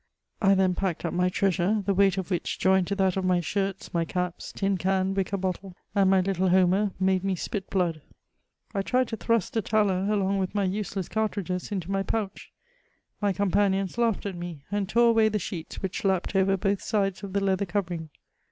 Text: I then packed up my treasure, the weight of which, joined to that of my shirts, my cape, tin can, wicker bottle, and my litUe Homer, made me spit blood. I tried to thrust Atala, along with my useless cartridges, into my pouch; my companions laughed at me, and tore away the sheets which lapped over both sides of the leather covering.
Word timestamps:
I 0.41 0.55
then 0.55 0.73
packed 0.73 1.05
up 1.05 1.13
my 1.13 1.29
treasure, 1.29 1.83
the 1.85 1.93
weight 1.93 2.17
of 2.17 2.31
which, 2.31 2.57
joined 2.57 2.87
to 2.87 2.95
that 2.95 3.17
of 3.17 3.23
my 3.23 3.39
shirts, 3.39 3.93
my 3.93 4.03
cape, 4.03 4.33
tin 4.39 4.75
can, 4.79 5.13
wicker 5.13 5.37
bottle, 5.37 5.75
and 5.93 6.09
my 6.09 6.23
litUe 6.23 6.49
Homer, 6.49 6.89
made 6.99 7.23
me 7.23 7.35
spit 7.35 7.69
blood. 7.69 8.01
I 8.73 8.81
tried 8.81 9.09
to 9.09 9.15
thrust 9.15 9.55
Atala, 9.57 10.11
along 10.11 10.39
with 10.39 10.55
my 10.55 10.63
useless 10.63 11.07
cartridges, 11.07 11.71
into 11.71 11.91
my 11.91 12.01
pouch; 12.01 12.51
my 13.21 13.31
companions 13.31 13.99
laughed 13.99 14.25
at 14.25 14.33
me, 14.33 14.63
and 14.71 14.89
tore 14.89 15.09
away 15.11 15.29
the 15.29 15.37
sheets 15.37 15.83
which 15.83 16.03
lapped 16.03 16.35
over 16.35 16.57
both 16.57 16.81
sides 16.81 17.21
of 17.21 17.33
the 17.33 17.43
leather 17.43 17.67
covering. 17.67 18.09